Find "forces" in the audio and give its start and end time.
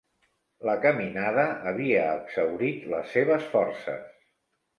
3.53-4.11